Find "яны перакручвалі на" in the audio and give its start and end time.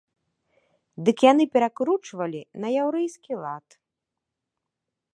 1.31-2.75